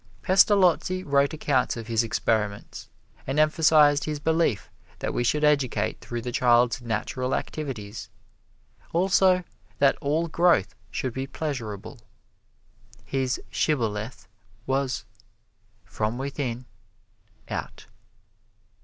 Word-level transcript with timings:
Pestalozzi 0.23 1.03
wrote 1.03 1.31
accounts 1.31 1.77
of 1.77 1.85
his 1.85 2.01
experiments 2.03 2.89
and 3.27 3.37
emphasized 3.37 4.05
his 4.05 4.19
belief 4.19 4.67
that 4.97 5.13
we 5.13 5.23
should 5.23 5.43
educate 5.43 5.99
through 6.01 6.23
the 6.23 6.31
child's 6.31 6.81
natural 6.81 7.35
activities; 7.35 8.09
also 8.93 9.43
that 9.77 9.95
all 9.97 10.27
growth 10.27 10.73
should 10.89 11.13
be 11.13 11.27
pleasurable. 11.27 11.99
His 13.05 13.39
shibboleth 13.51 14.27
was, 14.65 15.05
"From 15.85 16.17
within, 16.17 16.65
out." 17.47 17.85